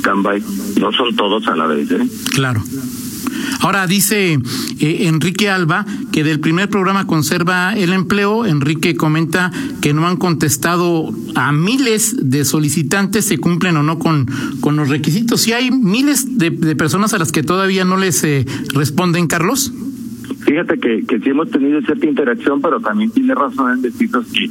stand-by, 0.02 0.42
no 0.80 0.92
son 0.92 1.14
todos 1.14 1.46
a 1.46 1.56
la 1.56 1.66
vez. 1.66 1.90
¿eh? 1.92 2.06
Claro. 2.34 2.62
Ahora 3.60 3.86
dice 3.86 4.38
eh, 4.80 5.06
Enrique 5.06 5.48
Alba 5.48 5.86
que 6.10 6.24
del 6.24 6.40
primer 6.40 6.68
programa 6.68 7.06
conserva 7.06 7.74
el 7.74 7.92
empleo. 7.92 8.44
Enrique 8.44 8.96
comenta 8.96 9.52
que 9.80 9.94
no 9.94 10.06
han 10.06 10.16
contestado 10.16 11.10
a 11.36 11.52
miles 11.52 12.16
de 12.30 12.44
solicitantes 12.44 13.24
se 13.24 13.38
cumplen 13.38 13.76
o 13.76 13.82
no 13.82 13.98
con, 13.98 14.26
con 14.60 14.76
los 14.76 14.88
requisitos. 14.88 15.46
¿Y 15.46 15.52
hay 15.52 15.70
miles 15.70 16.38
de, 16.38 16.50
personas 16.74 17.14
a 17.14 17.18
las 17.18 17.30
que 17.30 17.42
todavía 17.42 17.84
no 17.84 17.96
les 17.96 18.24
eh, 18.24 18.44
responden, 18.74 19.28
Carlos? 19.28 19.72
Fíjate 20.44 20.78
que, 20.78 21.04
que 21.06 21.20
sí 21.20 21.30
hemos 21.30 21.50
tenido 21.50 21.80
cierta 21.82 22.06
interacción, 22.06 22.60
pero 22.60 22.80
también 22.80 23.10
tiene 23.10 23.34
razón 23.34 23.72
en 23.72 23.82
decirnos 23.82 24.26
que 24.32 24.50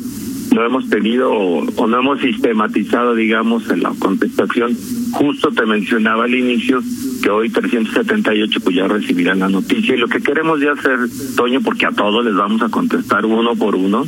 no 0.56 0.66
hemos 0.66 0.90
tenido 0.90 1.32
o, 1.32 1.88
no 1.88 2.00
hemos 2.00 2.20
sistematizado, 2.20 3.16
digamos, 3.16 3.70
en 3.70 3.84
la 3.84 3.94
contestación. 3.98 4.76
Justo 5.12 5.52
te 5.52 5.66
mencionaba 5.66 6.26
al 6.26 6.36
inicio 6.36 6.82
que 7.22 7.30
hoy 7.30 7.50
378 7.50 8.60
pues 8.62 8.76
ya 8.76 8.88
recibirán 8.88 9.40
la 9.40 9.50
noticia. 9.50 9.96
Y 9.96 10.00
lo 10.00 10.08
que 10.08 10.22
queremos 10.22 10.60
ya 10.60 10.72
hacer, 10.72 10.98
Toño, 11.36 11.62
porque 11.62 11.86
a 11.86 11.92
todos 11.92 12.26
les 12.26 12.34
vamos 12.34 12.62
a 12.62 12.70
contestar 12.70 13.26
uno 13.26 13.56
por 13.56 13.76
uno, 13.76 14.06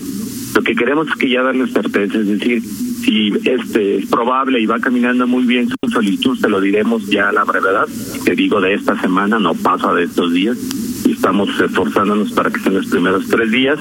lo 0.55 0.62
que 0.62 0.75
queremos 0.75 1.07
es 1.07 1.15
que 1.15 1.29
ya 1.29 1.41
darles 1.41 1.74
certeza, 1.74 2.19
es 2.19 2.27
decir, 2.27 2.62
si 2.62 3.33
este 3.43 3.98
es 3.98 4.05
probable 4.05 4.60
y 4.62 4.65
va 4.65 4.79
caminando 4.79 5.27
muy 5.27 5.43
bien 5.45 5.67
su 5.67 5.91
solicitud, 5.91 6.39
te 6.39 6.50
lo 6.50 6.62
diremos 6.62 7.07
ya 7.07 7.29
a 7.29 7.31
la 7.31 7.43
brevedad, 7.43 7.88
te 8.24 8.36
digo 8.36 8.62
de 8.62 8.74
esta 8.74 9.00
semana, 9.01 9.39
no 9.39 9.55
pasa 9.55 9.93
de 9.93 10.03
estos 10.03 10.31
días, 10.31 10.57
estamos 11.12 11.50
esforzándonos 11.60 12.31
para 12.31 12.50
que 12.50 12.60
sean 12.60 12.75
los 12.75 12.88
primeros 12.88 13.27
tres 13.27 13.51
días 13.51 13.79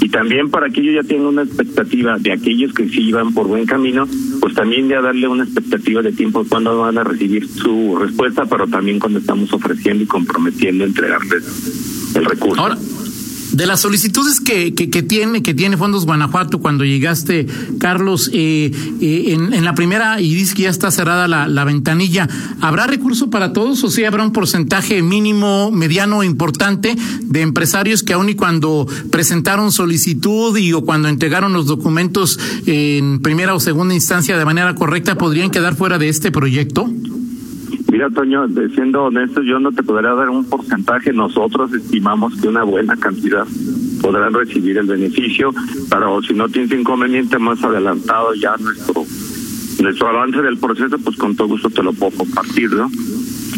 y 0.00 0.08
también 0.08 0.50
para 0.50 0.70
que 0.70 0.80
ellos 0.80 1.02
ya 1.02 1.08
tengan 1.08 1.26
una 1.26 1.42
expectativa 1.42 2.16
de 2.18 2.32
aquellos 2.32 2.72
que 2.72 2.88
sí 2.88 3.02
iban 3.02 3.34
por 3.34 3.46
buen 3.46 3.66
camino, 3.66 4.06
pues 4.40 4.54
también 4.54 4.88
ya 4.88 5.00
darle 5.00 5.28
una 5.28 5.44
expectativa 5.44 6.02
de 6.02 6.12
tiempo 6.12 6.44
cuando 6.48 6.78
van 6.78 6.98
a 6.98 7.04
recibir 7.04 7.46
su 7.48 7.96
respuesta, 7.96 8.46
pero 8.46 8.66
también 8.66 8.98
cuando 8.98 9.18
estamos 9.18 9.52
ofreciendo 9.52 10.04
y 10.04 10.06
comprometiendo 10.06 10.84
entregarles 10.84 12.14
el 12.14 12.24
recurso. 12.24 12.76
De 13.52 13.66
las 13.66 13.80
solicitudes 13.80 14.40
que, 14.40 14.74
que, 14.74 15.02
tiene 15.02 15.42
que 15.42 15.54
tiene 15.54 15.76
Fondos 15.76 16.06
Guanajuato 16.06 16.60
cuando 16.60 16.84
llegaste, 16.84 17.46
Carlos, 17.78 18.30
eh, 18.32 18.70
eh, 19.00 19.24
en, 19.28 19.52
en, 19.52 19.64
la 19.64 19.74
primera 19.74 20.20
y 20.20 20.34
dice 20.34 20.54
que 20.54 20.62
ya 20.62 20.70
está 20.70 20.90
cerrada 20.90 21.26
la, 21.26 21.48
la, 21.48 21.64
ventanilla, 21.64 22.28
¿habrá 22.60 22.86
recurso 22.86 23.28
para 23.28 23.52
todos 23.52 23.82
o 23.82 23.90
sea 23.90 24.08
habrá 24.08 24.22
un 24.22 24.32
porcentaje 24.32 25.02
mínimo, 25.02 25.70
mediano 25.70 26.22
importante 26.22 26.96
de 27.22 27.40
empresarios 27.40 28.02
que 28.02 28.12
aun 28.12 28.28
y 28.28 28.34
cuando 28.34 28.86
presentaron 29.10 29.72
solicitud 29.72 30.56
y 30.56 30.72
o 30.72 30.84
cuando 30.84 31.08
entregaron 31.08 31.52
los 31.52 31.66
documentos 31.66 32.38
en 32.66 33.20
primera 33.20 33.54
o 33.54 33.60
segunda 33.60 33.94
instancia 33.94 34.38
de 34.38 34.44
manera 34.44 34.74
correcta 34.74 35.16
podrían 35.16 35.50
quedar 35.50 35.76
fuera 35.76 35.98
de 35.98 36.08
este 36.08 36.30
proyecto? 36.30 36.90
Mira, 38.00 38.14
Toño, 38.14 38.48
siendo 38.74 39.04
honesto, 39.04 39.42
yo 39.42 39.58
no 39.58 39.72
te 39.72 39.82
podría 39.82 40.14
dar 40.14 40.30
un 40.30 40.46
porcentaje. 40.46 41.12
Nosotros 41.12 41.70
estimamos 41.74 42.34
que 42.40 42.48
una 42.48 42.62
buena 42.62 42.96
cantidad 42.96 43.46
podrán 44.00 44.32
recibir 44.32 44.78
el 44.78 44.86
beneficio, 44.86 45.52
pero 45.90 46.22
si 46.22 46.32
no 46.32 46.48
tienes 46.48 46.72
inconveniente 46.72 47.38
más 47.38 47.62
adelantado 47.62 48.32
ya 48.32 48.56
nuestro 48.56 49.04
nuestro 49.82 50.08
avance 50.08 50.40
del 50.40 50.56
proceso, 50.56 50.98
pues 50.98 51.14
con 51.18 51.36
todo 51.36 51.48
gusto 51.48 51.68
te 51.68 51.82
lo 51.82 51.92
puedo 51.92 52.16
compartir, 52.16 52.72
¿no? 52.72 52.90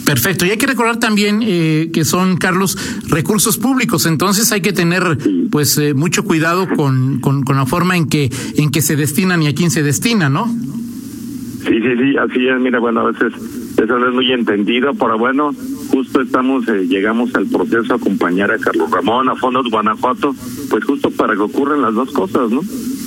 Perfecto. 0.05 0.45
Y 0.45 0.51
hay 0.51 0.57
que 0.57 0.67
recordar 0.67 0.97
también 0.97 1.39
eh, 1.45 1.91
que 1.93 2.05
son, 2.05 2.37
Carlos, 2.37 2.77
recursos 3.09 3.59
públicos. 3.59 4.07
Entonces 4.07 4.51
hay 4.51 4.61
que 4.61 4.73
tener, 4.73 5.19
pues, 5.53 5.79
eh, 5.79 5.95
mucho 5.95 6.25
cuidado 6.25 6.67
con, 6.75 7.21
con, 7.21 7.45
con, 7.45 7.55
la 7.55 7.67
forma 7.67 7.97
en 7.97 8.09
que 8.09 8.29
en 8.57 8.73
que 8.73 8.83
se 8.83 8.97
destinan 8.97 9.41
y 9.45 9.47
a 9.47 9.55
quién 9.55 9.71
se 9.71 9.85
destina, 9.85 10.29
¿no? 10.29 10.49
Sí, 10.49 11.79
sí, 11.81 11.97
sí. 11.97 12.17
Así 12.17 12.49
es. 12.49 12.61
Mira, 12.61 12.81
bueno, 12.81 13.03
a 13.03 13.13
veces 13.13 13.33
eso 13.77 13.99
no 13.99 14.09
es 14.09 14.15
muy 14.15 14.31
entendido, 14.33 14.93
pero 14.95 15.19
bueno, 15.19 15.53
justo 15.89 16.21
estamos, 16.21 16.69
eh, 16.69 16.87
llegamos 16.87 17.35
al 17.35 17.47
proceso 17.47 17.95
a 17.95 17.97
acompañar 17.97 18.51
a 18.51 18.59
Carlos 18.59 18.91
Ramón, 18.91 19.29
a 19.29 19.35
Fondos 19.35 19.71
Guanajuato, 19.71 20.35
pues 20.71 20.85
justo 20.85 21.11
para 21.11 21.35
que 21.35 21.41
ocurran 21.41 21.83
las 21.83 21.95
dos 21.95 22.13
cosas, 22.13 22.51
¿no? 22.51 22.61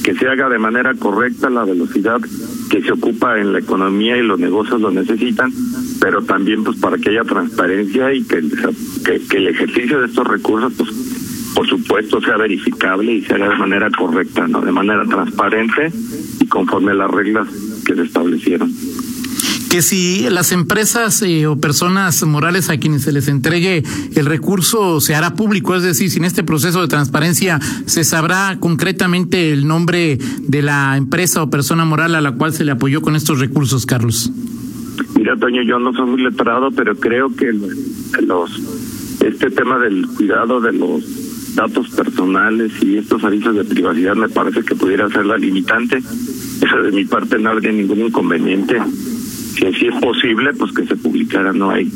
Que 0.04 0.16
se 0.16 0.28
haga 0.28 0.50
de 0.50 0.60
manera 0.60 0.94
correcta 0.96 1.50
la 1.50 1.64
velocidad 1.64 2.20
que 2.70 2.82
se 2.82 2.92
ocupa 2.92 3.40
en 3.40 3.54
la 3.54 3.60
economía 3.60 4.18
y 4.18 4.24
los 4.24 4.40
negocios 4.40 4.82
lo 4.82 4.92
necesitan, 4.92 5.52
pero 6.02 6.24
también 6.24 6.64
pues 6.64 6.78
para 6.78 6.98
que 6.98 7.10
haya 7.10 7.24
transparencia 7.24 8.14
y 8.14 8.24
que, 8.24 8.42
que, 9.06 9.38
el 9.38 9.48
ejercicio 9.48 10.00
de 10.00 10.08
estos 10.08 10.28
recursos 10.28 10.74
pues 10.78 10.90
por 11.56 11.68
supuesto 11.68 12.20
sea 12.20 12.36
verificable 12.36 13.14
y 13.14 13.22
se 13.22 13.36
haga 13.36 13.50
de 13.50 13.56
manera 13.56 13.90
correcta, 13.92 14.48
¿no? 14.48 14.62
De 14.62 14.72
manera 14.72 15.06
transparente 15.06 15.90
y 16.42 16.48
conforme 16.48 16.92
a 16.92 16.96
las 16.96 17.12
reglas 17.12 17.48
que 17.86 17.96
se 17.96 18.02
establecieron 18.02 18.72
que 19.70 19.82
si 19.82 20.30
las 20.30 20.52
empresas 20.52 21.22
eh, 21.22 21.48
o 21.48 21.58
personas 21.58 22.24
morales 22.24 22.70
a 22.70 22.78
quienes 22.78 23.04
se 23.04 23.12
les 23.12 23.28
entregue 23.28 23.84
el 24.16 24.26
recurso 24.26 25.00
se 25.02 25.16
hará 25.16 25.36
público, 25.36 25.76
es 25.76 25.84
decir, 25.84 26.10
si 26.10 26.20
en 26.20 26.26
este 26.26 26.44
proceso 26.44 26.82
de 26.82 26.88
transparencia 26.88 27.60
se 27.86 28.04
sabrá 28.04 28.58
concretamente 28.60 29.52
el 29.52 29.68
nombre 29.68 30.18
de 30.40 30.62
la 30.62 30.98
empresa 30.98 31.44
o 31.44 31.50
persona 31.50 31.86
moral 31.86 32.16
a 32.16 32.22
la 32.22 32.34
cual 32.34 32.54
se 32.54 32.66
le 32.66 32.72
apoyó 32.72 33.02
con 33.02 33.16
estos 33.16 33.40
recursos, 33.40 33.86
Carlos. 33.86 34.32
Mira, 35.16 35.36
Toño, 35.38 35.62
yo 35.64 35.80
no 35.80 35.94
soy 35.94 36.22
letrado, 36.22 36.72
pero 36.72 36.96
creo 36.96 37.36
que 37.36 37.52
los 38.22 38.62
este 39.22 39.50
tema 39.50 39.80
del 39.80 40.08
cuidado 40.08 40.62
de 40.62 40.74
los 40.74 41.56
datos 41.56 41.90
personales 41.90 42.72
y 42.82 42.98
estos 42.98 43.24
avisos 43.24 43.56
de 43.56 43.64
privacidad 43.64 44.16
me 44.16 44.30
parece 44.30 44.62
que 44.62 44.76
pudiera 44.76 45.10
ser 45.10 45.26
la 45.26 45.38
limitante. 45.38 45.98
Eso 45.98 46.82
de 46.84 46.92
mi 46.92 47.06
parte 47.06 47.40
no 47.40 47.50
habría 47.50 47.72
ningún 47.72 48.02
inconveniente 48.02 48.80
si 49.56 49.66
así 49.66 49.88
es 49.88 49.96
posible, 50.02 50.54
pues 50.54 50.72
que 50.74 50.86
se 50.86 50.96
publicara. 50.96 51.54
No 51.54 51.72
hay 51.72 51.90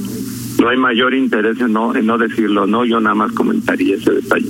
no 0.60 0.70
hay 0.70 0.78
mayor 0.78 1.14
interés 1.14 1.60
en 1.62 1.74
no, 1.74 1.96
en 1.96 2.06
no 2.06 2.18
decirlo, 2.18 2.68
no, 2.68 2.84
yo 2.84 3.00
nada 3.00 3.16
más 3.16 3.32
comentaría 3.32 3.96
ese 3.96 4.12
detalle. 4.12 4.50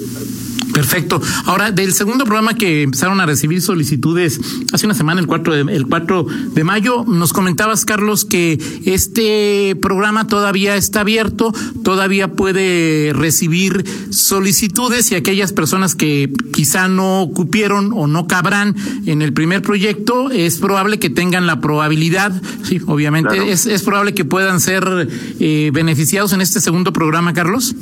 Perfecto. 0.74 1.22
Ahora, 1.46 1.72
del 1.72 1.94
segundo 1.94 2.26
programa 2.26 2.54
que 2.54 2.84
empezaron 2.84 3.20
a 3.20 3.26
recibir 3.26 3.62
solicitudes 3.62 4.40
hace 4.72 4.86
una 4.86 4.96
semana, 4.96 5.20
el 5.20 5.28
4 5.28 5.66
de, 5.66 5.76
el 5.76 5.88
4 5.88 6.26
de 6.54 6.64
mayo, 6.64 7.04
nos 7.06 7.34
comentabas, 7.34 7.86
Carlos, 7.86 8.26
que 8.26 8.60
este 8.86 9.76
programa 9.82 10.28
todavía 10.28 10.76
está 10.76 11.02
abierto, 11.02 11.54
todavía 11.84 12.34
puede 12.34 13.14
recibir 13.14 13.84
solicitudes 14.12 15.12
y 15.12 15.16
aquellas 15.16 15.54
personas 15.54 15.96
que 15.96 16.32
quizá 16.54 16.88
no 16.88 17.30
cupieron 17.34 17.92
o 17.94 18.08
no 18.08 18.28
cabrán 18.28 18.76
en 19.06 19.22
el 19.22 19.34
primer 19.34 19.62
proyecto, 19.62 20.30
es 20.30 20.58
probable 20.58 21.00
que 21.00 21.10
tengan 21.10 21.48
la 21.48 21.62
probabilidad, 21.62 22.42
sí, 22.64 22.80
obviamente, 22.86 23.52
es, 23.52 23.66
es 23.66 23.84
probable 23.84 24.14
que 24.14 24.26
puedan 24.26 24.60
ser 24.62 25.08
eh, 25.40 25.72
beneficiados 25.74 26.34
en 26.34 26.42
este 26.42 26.62
segundo 26.62 26.94
programa, 26.94 27.34
Carlos. 27.34 27.76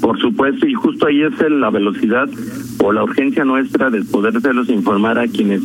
Por 0.00 0.20
supuesto, 0.20 0.66
y 0.66 0.74
justo 0.74 1.06
ahí 1.06 1.22
es 1.22 1.32
la 1.50 1.70
velocidad 1.70 2.28
o 2.82 2.92
la 2.92 3.02
urgencia 3.02 3.44
nuestra 3.44 3.90
de 3.90 4.02
poderlos 4.04 4.68
informar 4.68 5.18
a 5.18 5.26
quienes 5.26 5.62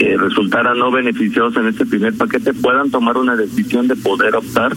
eh, 0.00 0.16
resultaran 0.16 0.78
no 0.78 0.90
beneficiosos 0.90 1.56
en 1.56 1.68
este 1.68 1.84
primer 1.84 2.14
paquete 2.14 2.54
puedan 2.54 2.90
tomar 2.90 3.16
una 3.16 3.36
decisión 3.36 3.88
de 3.88 3.96
poder 3.96 4.36
optar 4.36 4.72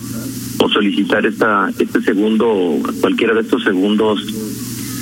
o 0.60 0.70
solicitar 0.70 1.26
esta 1.26 1.70
este 1.80 2.02
segundo, 2.02 2.78
cualquiera 3.00 3.34
de 3.34 3.42
estos 3.42 3.64
segundos 3.64 4.22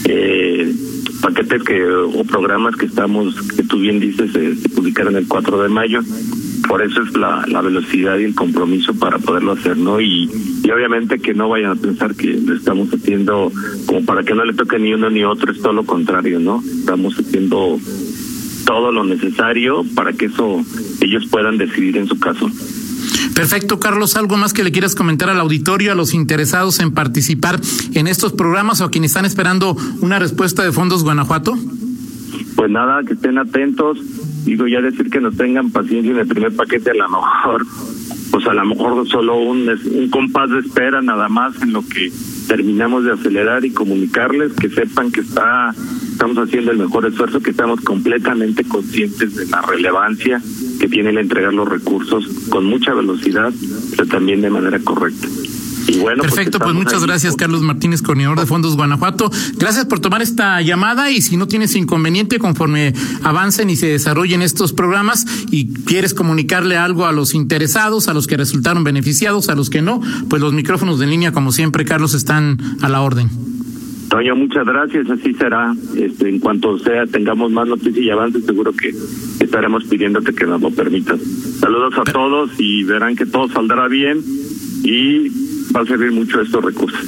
eh, 0.06 0.74
paquetes 1.22 1.64
que 1.64 1.84
o 1.86 2.24
programas 2.24 2.76
que 2.76 2.86
estamos, 2.86 3.36
que 3.56 3.64
tú 3.64 3.80
bien 3.80 4.00
dices, 4.00 4.34
eh, 4.36 4.56
se 4.56 4.70
publicaron 4.70 5.16
el 5.16 5.28
4 5.28 5.64
de 5.64 5.70
mayo 5.70 6.02
por 6.70 6.84
eso 6.84 7.02
es 7.02 7.18
la, 7.18 7.44
la 7.48 7.62
velocidad 7.62 8.20
y 8.20 8.26
el 8.26 8.36
compromiso 8.36 8.94
para 8.94 9.18
poderlo 9.18 9.54
hacer, 9.54 9.76
¿no? 9.76 10.00
Y, 10.00 10.30
y 10.64 10.72
obviamente 10.72 11.18
que 11.18 11.34
no 11.34 11.50
vayan 11.50 11.72
a 11.72 11.76
pensar 11.76 12.14
que 12.14 12.28
lo 12.28 12.56
estamos 12.56 12.90
haciendo 12.94 13.52
como 13.88 14.06
para 14.06 14.24
que 14.24 14.36
no 14.36 14.46
le 14.46 14.54
toque 14.54 14.78
ni 14.78 14.94
uno 14.94 15.10
ni 15.10 15.24
otro, 15.24 15.52
es 15.52 15.60
todo 15.62 15.74
lo 15.74 15.84
contrario, 15.84 16.40
¿no? 16.40 16.62
Estamos 16.62 17.16
haciendo 17.18 17.80
todo 18.66 18.92
lo 18.92 19.04
necesario 19.04 19.84
para 19.96 20.14
que 20.14 20.26
eso 20.26 20.64
ellos 21.02 21.26
puedan 21.32 21.58
decidir 21.58 21.98
en 21.98 22.08
su 22.08 22.20
caso. 22.20 22.48
Perfecto, 23.34 23.80
Carlos. 23.80 24.16
¿Algo 24.16 24.38
más 24.38 24.54
que 24.54 24.64
le 24.64 24.72
quieras 24.72 24.94
comentar 24.94 25.32
al 25.32 25.40
auditorio, 25.40 25.92
a 25.92 25.96
los 25.96 26.14
interesados 26.14 26.80
en 26.82 26.92
participar 26.92 27.60
en 27.96 28.06
estos 28.06 28.34
programas 28.34 28.80
o 28.82 28.86
a 28.86 28.92
quienes 28.92 29.10
están 29.10 29.26
esperando 29.26 29.76
una 30.02 30.20
respuesta 30.20 30.64
de 30.64 30.72
Fondos 30.72 31.04
Guanajuato? 31.04 31.58
Pues 32.56 32.70
nada, 32.70 33.02
que 33.04 33.14
estén 33.14 33.40
atentos 33.40 33.98
digo 34.46 34.68
ya 34.68 34.82
decir 34.82 35.10
que 35.10 35.22
nos 35.22 35.36
tengan 35.36 35.72
paciencia 35.72 36.12
en 36.12 36.20
el 36.20 36.28
primer 36.28 36.56
paquete 36.56 36.92
a 36.92 36.96
lo 36.96 37.10
mejor 37.10 37.66
pues 38.32 38.46
a 38.48 38.54
lo 38.54 38.66
mejor 38.66 39.08
solo 39.08 39.38
un, 39.38 39.70
un 39.70 40.10
compás 40.10 40.50
de 40.52 40.60
espera 40.60 41.02
nada 41.02 41.30
más 41.30 41.62
en 41.62 41.74
lo 41.74 41.82
que 41.82 42.12
terminamos 42.48 43.04
de 43.04 43.14
acelerar 43.14 43.66
y 43.66 43.72
comunicarles 43.72 44.54
que 44.54 44.70
sepan 44.70 45.12
que 45.12 45.22
está 45.22 45.74
estamos 46.20 46.38
haciendo 46.38 46.72
el 46.72 46.78
mejor 46.80 47.06
esfuerzo, 47.06 47.40
que 47.40 47.52
estamos 47.52 47.80
completamente 47.80 48.66
conscientes 48.66 49.38
de 49.38 49.46
la 49.46 49.62
relevancia 49.62 50.42
que 50.78 50.90
tiene 50.90 51.12
el 51.12 51.18
entregar 51.18 51.54
los 51.54 51.70
recursos 51.70 52.28
con 52.50 52.66
mucha 52.66 52.94
velocidad, 52.94 53.54
pero 53.92 54.06
también 54.06 54.42
de 54.42 54.50
manera 54.50 54.80
correcta. 54.80 55.30
Pues, 55.98 56.20
Perfecto, 56.20 56.60
pues, 56.60 56.74
muchas 56.76 57.04
gracias, 57.04 57.36
Carlos 57.36 57.62
Martínez, 57.62 58.02
coordinador 58.02 58.40
de 58.40 58.46
Fondos 58.46 58.76
Guanajuato. 58.76 59.32
Gracias 59.58 59.86
por 59.86 60.00
tomar 60.00 60.22
esta 60.22 60.62
llamada 60.62 61.10
y 61.10 61.22
si 61.22 61.38
no 61.38 61.48
tienes 61.48 61.76
inconveniente, 61.76 62.38
conforme 62.40 62.94
avancen 63.24 63.70
y 63.70 63.76
se 63.76 63.88
desarrollen 63.88 64.42
estos 64.42 64.74
programas 64.74 65.26
y 65.52 65.74
quieres 65.74 66.14
comunicarle 66.14 66.78
algo 66.78 67.06
a 67.06 67.12
los 67.12 67.34
interesados, 67.34 68.08
a 68.08 68.14
los 68.14 68.28
que 68.28 68.38
resultaron 68.38 68.84
beneficiados, 68.84 69.50
a 69.50 69.56
los 69.56 69.70
que 69.70 69.82
no, 69.82 70.02
pues 70.30 70.42
los 70.42 70.54
micrófonos 70.54 71.00
de 71.00 71.08
línea, 71.08 71.32
como 71.32 71.52
siempre, 71.52 71.86
Carlos, 71.86 72.14
están 72.14 72.58
a 72.82 72.90
la 72.90 73.02
orden. 73.02 73.30
Toño, 74.10 74.36
muchas 74.36 74.66
gracias, 74.66 75.10
así 75.10 75.34
será. 75.36 75.76
Este, 75.96 76.30
en 76.30 76.40
cuanto 76.40 76.80
sea, 76.80 77.06
tengamos 77.06 77.52
más 77.52 77.68
noticias 77.68 77.98
y 77.98 78.10
avances, 78.10 78.44
seguro 78.44 78.74
que 78.74 78.94
estaremos 79.40 79.84
pidiéndote 79.86 80.34
que 80.34 80.46
nos 80.46 80.62
lo 80.62 80.72
permitas. 80.72 81.22
Saludos 81.60 81.94
a 81.98 82.12
todos 82.12 82.50
y 82.58 82.84
verán 82.84 83.16
que 83.16 83.28
todo 83.28 83.48
saldrá 83.50 83.88
bien 83.88 84.20
y 84.84 85.30
va 85.76 85.82
a 85.82 85.86
servir 85.86 86.12
mucho 86.12 86.42
estos 86.42 86.64
recursos. 86.64 87.00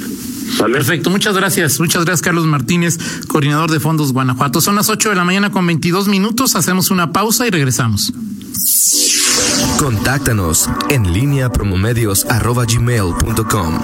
Perfecto, 0.58 1.10
muchas 1.10 1.36
gracias. 1.36 1.78
Muchas 1.80 2.04
gracias, 2.04 2.22
Carlos 2.22 2.46
Martínez, 2.46 2.98
coordinador 3.26 3.68
de 3.70 3.80
Fondos 3.80 4.12
Guanajuato. 4.12 4.60
Son 4.60 4.76
las 4.76 4.90
8 4.90 5.08
de 5.10 5.16
la 5.16 5.24
mañana 5.24 5.50
con 5.50 5.66
22 5.66 6.08
minutos. 6.08 6.56
Hacemos 6.56 6.90
una 6.90 7.12
pausa 7.12 7.46
y 7.46 7.50
regresamos. 7.50 8.12
Contáctanos 9.78 10.68
en 10.90 11.10
línea 11.12 11.50
promomedios.com. 11.50 13.78